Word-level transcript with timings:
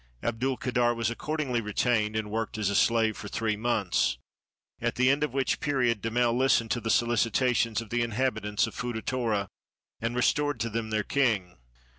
Abdul 0.23 0.57
kader 0.57 0.95
was 0.95 1.11
accordingly 1.11 1.61
retained, 1.61 2.15
and 2.15 2.31
worked 2.31 2.57
as 2.57 2.71
a 2.71 2.75
slave 2.75 3.15
for 3.15 3.27
three 3.27 3.55
months; 3.55 4.17
at 4.81 4.95
the 4.95 5.11
end 5.11 5.23
of 5.23 5.31
which 5.31 5.59
period 5.59 6.01
Damel 6.01 6.35
listened 6.35 6.71
to 6.71 6.81
the 6.81 6.89
solicitations 6.89 7.81
of 7.81 7.91
the 7.91 8.01
inhabitants 8.01 8.65
of 8.65 8.73
Foota 8.75 9.03
Torra, 9.05 9.47
and 9.99 10.15
restored 10.15 10.59
to 10.61 10.71
them 10.71 10.89
their 10.89 11.03
king. 11.03 11.55